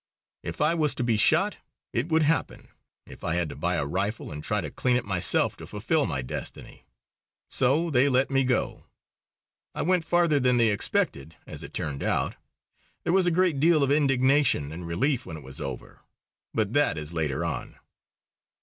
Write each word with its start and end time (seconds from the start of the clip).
If 0.41 0.61
I 0.61 0.73
was 0.73 0.95
to 0.95 1.03
be 1.03 1.15
shot 1.15 1.57
it 1.93 2.07
would 2.07 2.23
happen, 2.23 2.69
if 3.05 3.23
I 3.23 3.35
had 3.35 3.49
to 3.49 3.55
buy 3.55 3.75
a 3.75 3.85
rifle 3.85 4.31
and 4.31 4.43
try 4.43 4.59
to 4.59 4.71
clean 4.71 4.95
it 4.95 5.05
myself 5.05 5.55
to 5.57 5.67
fulfil 5.67 6.07
my 6.07 6.23
destiny. 6.23 6.87
So 7.51 7.91
they 7.91 8.09
let 8.09 8.31
me 8.31 8.43
go. 8.43 8.85
I 9.75 9.83
went 9.83 10.03
farther 10.03 10.39
than 10.39 10.57
they 10.57 10.69
expected, 10.71 11.35
as 11.45 11.61
it 11.61 11.75
turned 11.75 12.01
out. 12.01 12.33
There 13.03 13.13
was 13.13 13.27
a 13.27 13.29
great 13.29 13.59
deal 13.59 13.83
of 13.83 13.91
indignation 13.91 14.71
and 14.71 14.87
relief 14.87 15.27
when 15.27 15.37
it 15.37 15.43
was 15.43 15.61
over. 15.61 15.99
But 16.51 16.73
that 16.73 16.97
is 16.97 17.13
later 17.13 17.45
on. 17.45 17.77